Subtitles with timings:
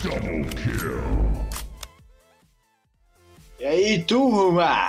[0.00, 0.12] Kill.
[3.58, 4.88] E aí, turma?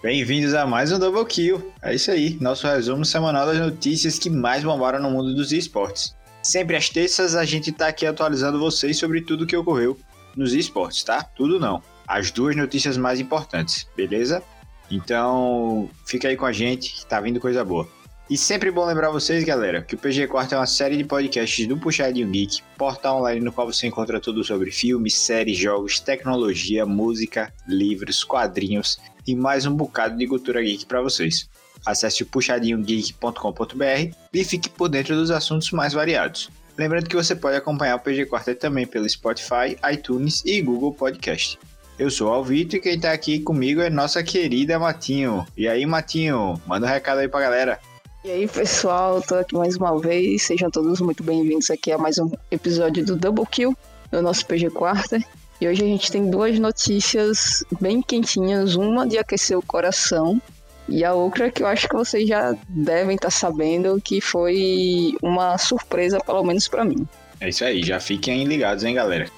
[0.00, 1.72] Bem-vindos a mais um Double Kill.
[1.82, 6.14] É isso aí, nosso resumo semanal das notícias que mais bombaram no mundo dos esportes.
[6.40, 9.98] Sempre às terças a gente tá aqui atualizando vocês sobre tudo que ocorreu
[10.36, 11.24] nos esportes, tá?
[11.24, 11.82] Tudo não.
[12.06, 14.40] As duas notícias mais importantes, beleza?
[14.88, 17.88] Então, fica aí com a gente que tá vindo coisa boa.
[18.28, 21.66] E sempre bom lembrar vocês, galera, que o PG Quarto é uma série de podcasts
[21.66, 26.86] do Puxadinho Geek, portal online no qual você encontra tudo sobre filmes, séries, jogos, tecnologia,
[26.86, 31.50] música, livros, quadrinhos e mais um bocado de cultura geek para vocês.
[31.84, 36.48] Acesse o puxadinhogeek.com.br e fique por dentro dos assuntos mais variados.
[36.78, 41.58] Lembrando que você pode acompanhar o PG Quartet também pelo Spotify, iTunes e Google Podcast.
[41.98, 45.46] Eu sou o Alvito e quem tá aqui comigo é nossa querida Matinho.
[45.54, 47.78] E aí, Matinho, manda um recado aí pra galera.
[48.24, 50.44] E aí, pessoal, tô aqui mais uma vez.
[50.44, 53.76] Sejam todos muito bem-vindos aqui a mais um episódio do Double Kill,
[54.10, 55.22] do nosso PG Quarta.
[55.60, 60.40] E hoje a gente tem duas notícias bem quentinhas, uma de aquecer o coração
[60.88, 65.58] e a outra que eu acho que vocês já devem estar sabendo que foi uma
[65.58, 67.06] surpresa, pelo menos para mim.
[67.42, 69.28] É isso aí, já fiquem ligados, hein, galera.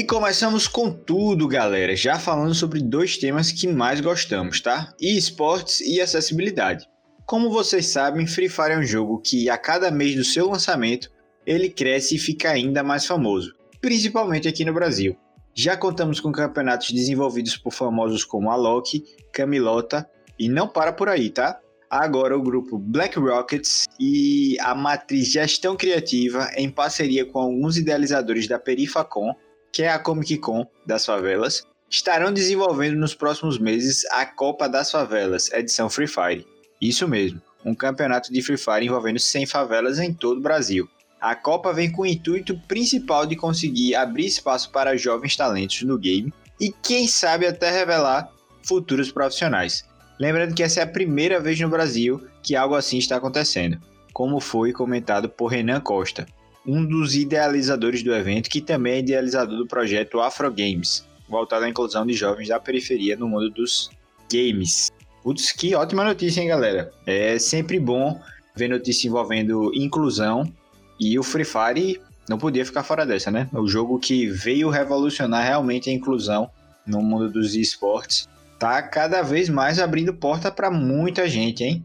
[0.00, 4.94] E começamos com tudo, galera, já falando sobre dois temas que mais gostamos, tá?
[4.98, 6.88] esportes e acessibilidade.
[7.26, 11.10] Como vocês sabem, Free Fire é um jogo que a cada mês do seu lançamento,
[11.44, 15.14] ele cresce e fica ainda mais famoso, principalmente aqui no Brasil.
[15.52, 21.28] Já contamos com campeonatos desenvolvidos por famosos como Alok, Camilota e não para por aí,
[21.28, 21.60] tá?
[21.90, 28.48] Agora o grupo Black Rockets e a matriz Gestão Criativa, em parceria com alguns idealizadores
[28.48, 29.34] da Perifacom,
[29.72, 34.90] que é a Comic Con das favelas, estarão desenvolvendo nos próximos meses a Copa das
[34.90, 36.46] Favelas, edição Free Fire.
[36.80, 40.88] Isso mesmo, um campeonato de Free Fire envolvendo 100 favelas em todo o Brasil.
[41.20, 45.98] A Copa vem com o intuito principal de conseguir abrir espaço para jovens talentos no
[45.98, 48.30] game e quem sabe até revelar
[48.62, 49.84] futuros profissionais.
[50.18, 53.80] Lembrando que essa é a primeira vez no Brasil que algo assim está acontecendo,
[54.12, 56.26] como foi comentado por Renan Costa,
[56.66, 61.68] um dos idealizadores do evento, que também é idealizador do projeto Afro Games, voltado à
[61.68, 63.90] inclusão de jovens da periferia no mundo dos
[64.30, 64.90] games.
[65.22, 66.92] Putz, que ótima notícia, hein, galera?
[67.06, 68.20] É sempre bom
[68.54, 70.50] ver notícia envolvendo inclusão
[70.98, 73.48] e o Free Fire não podia ficar fora dessa, né?
[73.52, 76.50] O jogo que veio revolucionar realmente a inclusão
[76.86, 78.28] no mundo dos esportes
[78.58, 81.84] tá cada vez mais abrindo porta para muita gente, hein?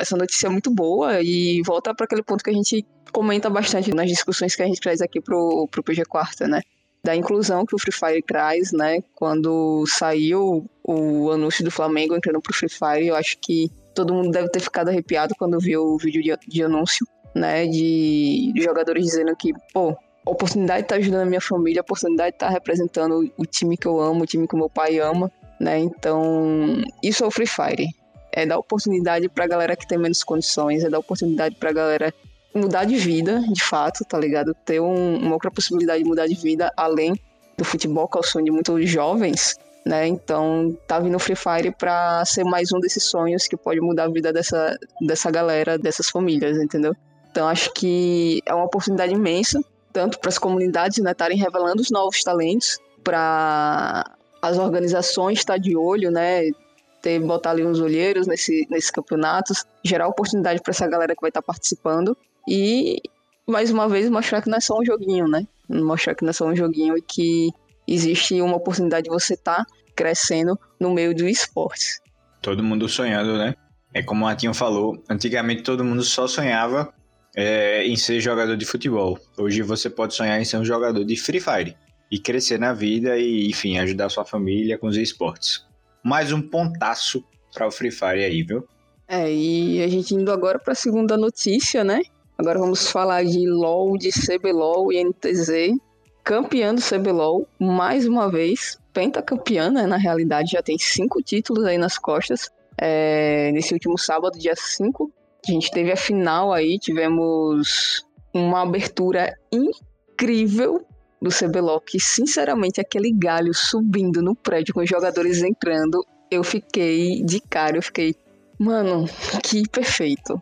[0.00, 3.92] Essa notícia é muito boa e volta para aquele ponto que a gente comenta bastante
[3.92, 6.62] nas discussões que a gente traz aqui pro, pro PG Quarta, né?
[7.02, 9.02] Da inclusão que o Free Fire traz, né?
[9.14, 14.30] Quando saiu o anúncio do Flamengo entrando pro Free Fire, eu acho que todo mundo
[14.30, 17.66] deve ter ficado arrepiado quando viu o vídeo de, de anúncio, né?
[17.66, 19.90] De, de, jogadores dizendo que, pô,
[20.26, 23.32] a oportunidade de estar tá ajudando a minha família, a oportunidade de estar tá representando
[23.36, 25.78] o time que eu amo, o time que meu pai ama, né?
[25.78, 27.88] Então, isso é o Free Fire.
[28.32, 32.14] É dar oportunidade pra galera que tem menos condições, é dar oportunidade pra galera
[32.54, 34.54] mudar de vida, de fato, tá ligado?
[34.64, 37.14] Ter um, uma outra possibilidade de mudar de vida além
[37.56, 40.06] do futebol, que é o sonho de muitos jovens, né?
[40.06, 44.04] Então, tá vindo o Free Fire pra ser mais um desses sonhos que pode mudar
[44.04, 46.94] a vida dessa, dessa galera, dessas famílias, entendeu?
[47.30, 49.60] Então, acho que é uma oportunidade imensa,
[49.92, 54.04] tanto para as comunidades né, estarem revelando os novos talentos, para
[54.42, 56.50] as organizações estar de olho, né?
[57.00, 61.30] Ter, botar ali uns olheiros nesse, nesses campeonatos, gerar oportunidade para essa galera que vai
[61.30, 62.16] estar participando
[62.48, 63.00] e,
[63.46, 65.46] mais uma vez, mostrar que não é só um joguinho, né?
[65.68, 67.50] Mostrar que não é só um joguinho e que
[67.86, 72.00] existe uma oportunidade de você estar tá crescendo no meio do esporte.
[72.40, 73.54] Todo mundo sonhando, né?
[73.92, 76.92] É como o Martinho falou, antigamente todo mundo só sonhava
[77.34, 79.18] é, em ser jogador de futebol.
[79.36, 81.76] Hoje você pode sonhar em ser um jogador de Free Fire
[82.10, 85.64] e crescer na vida e, enfim, ajudar sua família com os esportes.
[86.02, 88.66] Mais um pontaço para o Free Fire aí, viu?
[89.06, 92.00] É, e a gente indo agora para a segunda notícia, né?
[92.38, 95.76] Agora vamos falar de LoL, de CBLOL e NTZ.
[96.24, 98.78] Campeã do CBLOL, mais uma vez.
[98.92, 99.86] Pentacampeã, né?
[99.86, 102.50] Na realidade, já tem cinco títulos aí nas costas.
[102.78, 105.12] É, nesse último sábado, dia 5,
[105.46, 110.86] a gente teve a final aí, tivemos uma abertura incrível
[111.20, 117.22] do CBLOL, que sinceramente aquele galho subindo no prédio com os jogadores entrando, eu fiquei
[117.22, 118.14] de cara, eu fiquei,
[118.58, 119.04] mano,
[119.42, 120.40] que perfeito.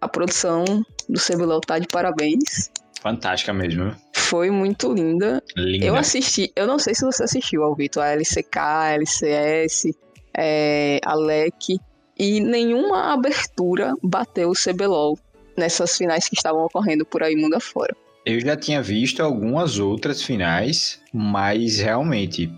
[0.00, 0.64] A produção
[1.08, 2.70] do CBLOL tá de parabéns.
[3.00, 3.94] Fantástica mesmo.
[4.12, 5.42] Foi muito linda.
[5.56, 5.86] Linda.
[5.86, 9.92] Eu assisti, eu não sei se você assistiu ao Vitor, a LCK, a LCS,
[10.36, 11.78] é, a LEC,
[12.18, 15.18] e nenhuma abertura bateu o CBLOL
[15.56, 17.96] nessas finais que estavam ocorrendo por aí mundo afora.
[18.28, 22.52] Eu já tinha visto algumas outras finais, mas realmente,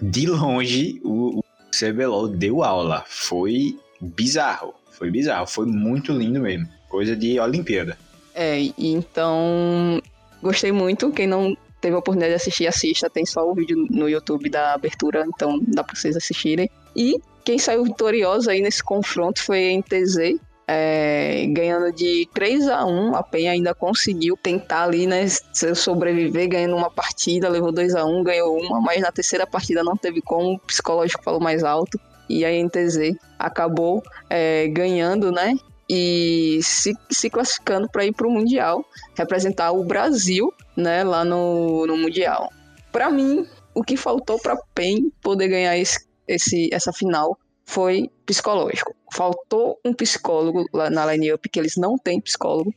[0.00, 1.44] de longe, o, o
[1.76, 3.04] CBLOL deu aula.
[3.08, 4.72] Foi bizarro.
[4.92, 5.48] Foi bizarro.
[5.48, 6.68] Foi muito lindo mesmo.
[6.88, 7.98] Coisa de Olimpíada.
[8.36, 10.00] É, então
[10.40, 11.10] gostei muito.
[11.10, 13.10] Quem não teve a oportunidade de assistir, assista.
[13.10, 16.70] Tem só o vídeo no YouTube da abertura, então dá pra vocês assistirem.
[16.94, 20.38] E quem saiu vitorioso aí nesse confronto foi a NTZ,
[20.68, 25.26] é, ganhando de 3 a 1 a Penha ainda conseguiu tentar ali, né,
[25.74, 29.96] sobreviver, ganhando uma partida, levou 2 a 1 ganhou uma, mas na terceira partida não
[29.96, 35.54] teve como, o psicológico falou mais alto, e a NTZ acabou é, ganhando, né,
[35.88, 38.84] e se, se classificando para ir para o Mundial,
[39.16, 42.50] representar o Brasil, né, lá no, no Mundial.
[42.90, 48.94] Para mim, o que faltou para PEN poder ganhar esse, esse, essa final foi psicológico.
[49.16, 52.70] Faltou um psicólogo lá na line-up, que eles não têm psicólogo.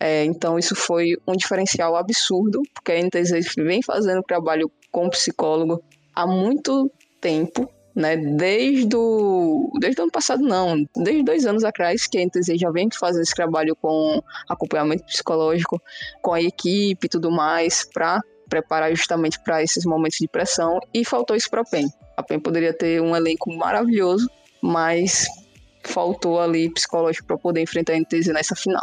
[0.00, 5.80] É, então isso foi um diferencial absurdo, porque a NTZ vem fazendo trabalho com psicólogo
[6.12, 8.16] há muito tempo, né?
[8.16, 12.88] Desde o, desde ano passado, não, desde dois anos atrás, que a NTZ já vem
[12.92, 15.80] fazendo esse trabalho com acompanhamento psicológico,
[16.20, 21.04] com a equipe e tudo mais, para preparar justamente para esses momentos de pressão, e
[21.04, 21.86] faltou isso para a PEN.
[22.16, 24.28] A PEN poderia ter um elenco maravilhoso,
[24.60, 25.26] mas
[25.90, 28.82] faltou ali psicológico para poder enfrentar a NTZ nessa final.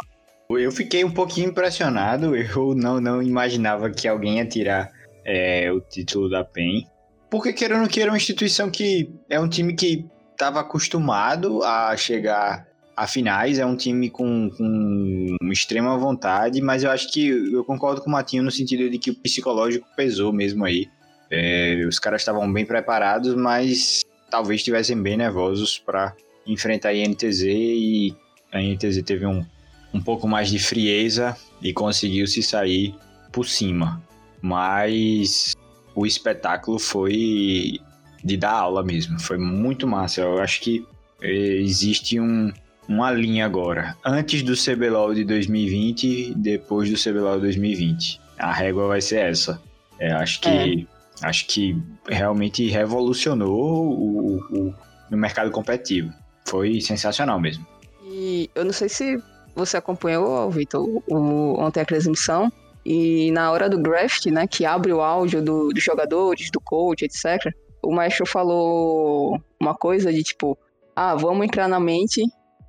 [0.50, 4.90] Eu fiquei um pouquinho impressionado, eu não, não imaginava que alguém ia tirar
[5.24, 6.86] é, o título da PEN.
[7.30, 11.62] Porque queira ou não queira, é uma instituição que é um time que estava acostumado
[11.62, 12.66] a chegar
[12.96, 18.02] a finais, é um time com, com extrema vontade, mas eu acho que eu concordo
[18.02, 20.86] com o Matinho no sentido de que o psicológico pesou mesmo aí.
[21.30, 26.14] É, os caras estavam bem preparados, mas talvez estivessem bem nervosos para
[26.46, 28.16] enfrentar a INTZ e
[28.50, 29.44] a INTZ teve um,
[29.92, 32.94] um pouco mais de frieza e conseguiu se sair
[33.30, 34.02] por cima.
[34.40, 35.54] Mas
[35.94, 37.78] o espetáculo foi
[38.24, 40.20] de dar aula mesmo, foi muito massa.
[40.20, 40.84] Eu acho que
[41.20, 42.52] é, existe um,
[42.88, 48.20] uma linha agora, antes do CBLOL de 2020 depois do CBLOL de 2020.
[48.38, 49.62] A régua vai ser essa.
[49.98, 50.92] É, acho que é
[51.22, 51.76] acho que
[52.08, 54.74] realmente revolucionou o, o,
[55.10, 56.12] o mercado competitivo.
[56.52, 57.66] Foi sensacional mesmo.
[58.04, 59.16] E eu não sei se
[59.56, 62.52] você acompanhou, Vitor, o, ontem a transmissão,
[62.84, 67.06] e na hora do draft, né, que abre o áudio do, dos jogadores, do coach,
[67.06, 67.50] etc.,
[67.82, 70.58] o maestro falou uma coisa de tipo,
[70.94, 72.22] ah, vamos entrar na mente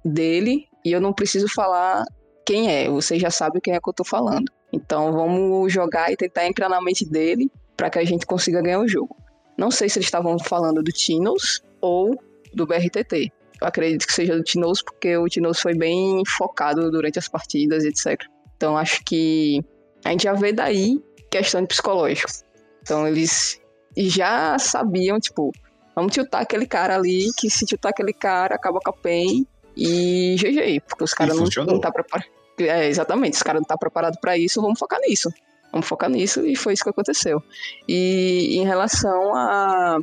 [0.06, 2.06] dele e eu não preciso falar
[2.46, 4.50] quem é, você já sabe quem é que eu tô falando.
[4.72, 8.80] Então vamos jogar e tentar entrar na mente dele para que a gente consiga ganhar
[8.80, 9.14] o jogo.
[9.58, 12.18] Não sei se eles estavam falando do Tinos ou
[12.54, 13.32] do BRTT.
[13.64, 18.22] Acredito que seja do Tinos porque o Tinos foi bem focado durante as partidas, etc.
[18.56, 19.64] Então acho que
[20.04, 21.02] a gente já vê daí
[21.32, 22.30] questão de psicológico.
[22.82, 23.60] Então eles
[23.96, 25.52] já sabiam, tipo,
[25.96, 30.36] vamos tiltar aquele cara ali, que se tiltar aquele cara, acaba com a PEN e
[30.38, 32.32] GG, porque os caras não, não tá preparados.
[32.60, 35.30] É, exatamente, os caras não tá preparado para isso, vamos focar nisso.
[35.72, 37.42] Vamos focar nisso e foi isso que aconteceu.
[37.88, 40.00] E em relação à a,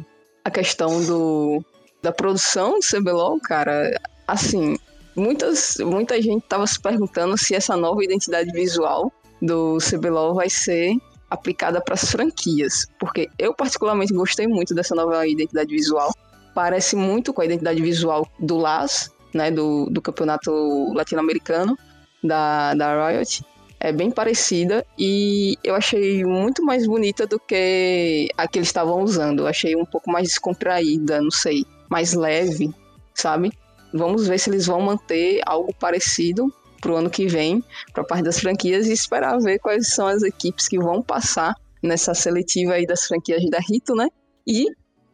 [0.46, 1.64] a questão do,
[2.02, 4.76] da produção do CBLOL, cara, assim,
[5.14, 10.96] muitas, muita gente estava se perguntando se essa nova identidade visual do CBLOL vai ser
[11.28, 16.12] aplicada para as franquias, porque eu particularmente gostei muito dessa nova identidade visual.
[16.54, 21.78] Parece muito com a identidade visual do LAS, né, do, do campeonato latino-americano
[22.22, 23.44] da, da Riot
[23.80, 29.02] é bem parecida e eu achei muito mais bonita do que a que eles estavam
[29.02, 29.40] usando.
[29.40, 32.70] Eu achei um pouco mais descontraída, não sei, mais leve,
[33.14, 33.52] sabe?
[33.92, 38.40] Vamos ver se eles vão manter algo parecido pro ano que vem, para parte das
[38.40, 43.06] franquias e esperar ver quais são as equipes que vão passar nessa seletiva aí das
[43.06, 44.08] franquias da Rito, né?
[44.46, 44.66] E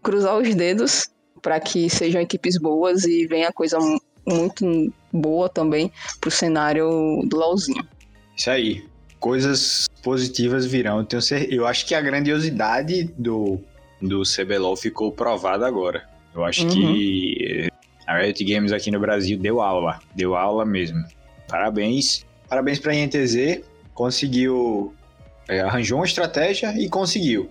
[0.03, 1.09] cruzar os dedos
[1.43, 3.79] para que sejam equipes boas e venha coisa
[4.27, 5.91] muito boa também
[6.21, 6.89] pro cenário
[7.25, 7.87] do LoLzinho.
[8.37, 8.85] Isso aí.
[9.19, 10.99] Coisas positivas virão.
[10.99, 11.55] Eu, tenho certeza.
[11.55, 13.59] eu acho que a grandiosidade do,
[14.01, 16.07] do CBLOL ficou provada agora.
[16.37, 16.71] Eu acho uhum.
[16.71, 17.69] que
[18.07, 19.99] a Riot Games aqui no Brasil deu aula.
[20.15, 21.03] Deu aula mesmo.
[21.49, 22.25] Parabéns.
[22.49, 23.63] Parabéns pra INTZ.
[23.95, 24.95] Conseguiu.
[25.49, 27.49] É, arranjou uma estratégia e conseguiu.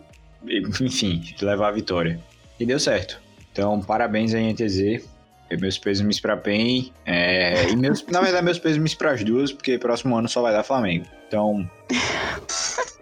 [0.81, 2.19] Enfim, levar a vitória.
[2.59, 3.19] E deu certo.
[3.51, 5.03] Então, parabéns à INTZ.
[5.59, 6.91] Meus pêsames pra PEN.
[7.05, 10.63] É, e meus, na verdade, meus pêsames pras duas, porque próximo ano só vai dar
[10.63, 11.05] Flamengo.
[11.27, 11.69] Então.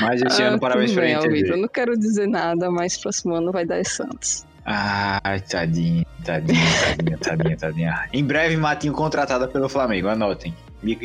[0.00, 1.34] Mas esse Ah, ano, parabéns pra bem, NTV.
[1.34, 1.56] Vitor.
[1.56, 4.44] Eu não quero dizer nada, mas próximo ano vai dar Santos.
[4.68, 6.58] Ai, tadinho, tadinho,
[6.96, 7.94] tadinho, tadinho, tadinho.
[8.12, 10.52] Em breve, Matinho contratada pelo Flamengo, anotem.
[10.82, 10.96] E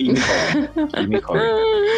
[1.08, 1.46] me cobrem.
[1.46, 1.91] E me.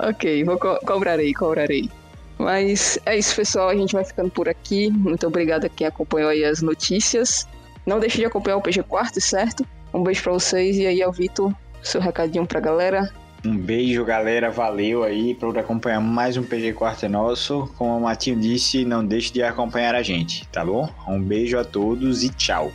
[0.08, 1.90] Ok, vou co cobrarei, cobrarei.
[2.38, 3.68] Mas é isso, pessoal.
[3.68, 4.90] A gente vai ficando por aqui.
[4.90, 7.46] Muito obrigado a quem acompanhou aí as notícias.
[7.86, 9.66] Não deixe de acompanhar o PG Quarto, certo?
[9.92, 13.10] Um beijo pra vocês e aí ao Vitor, seu recadinho pra galera.
[13.44, 14.50] Um beijo, galera.
[14.50, 17.72] Valeu aí por acompanhar mais um PG Quarto é Nosso.
[17.76, 20.88] Como o Matinho disse, não deixe de acompanhar a gente, tá bom?
[21.06, 22.72] Um beijo a todos e tchau.